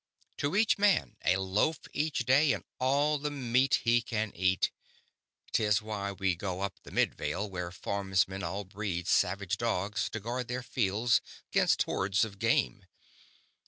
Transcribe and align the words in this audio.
To 0.37 0.55
each 0.55 0.79
man 0.79 1.15
a 1.25 1.37
loaf 1.37 1.81
each 1.93 2.25
day, 2.25 2.53
and 2.53 2.63
all 2.79 3.19
the 3.19 3.29
meat 3.29 3.81
he 3.83 4.01
can 4.01 4.31
eat. 4.35 4.71
'Tis 5.53 5.79
why 5.79 6.11
we 6.11 6.33
go 6.35 6.61
up 6.61 6.79
the 6.81 6.89
Midvale, 6.89 7.47
where 7.47 7.69
farmsmen 7.69 8.41
all 8.41 8.63
breed 8.63 9.07
savage 9.07 9.57
dogs 9.57 10.09
to 10.09 10.19
guard 10.19 10.47
their 10.47 10.63
fields 10.63 11.21
'gainst 11.51 11.83
hordes 11.83 12.25
of 12.25 12.39
game. 12.39 12.87